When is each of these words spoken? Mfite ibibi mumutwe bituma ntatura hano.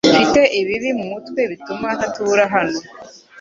Mfite 0.13 0.39
ibibi 0.59 0.89
mumutwe 0.97 1.41
bituma 1.51 1.87
ntatura 1.97 2.43
hano. 2.53 2.79